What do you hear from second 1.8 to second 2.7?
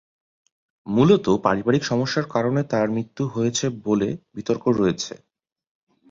সমস্যার কারণে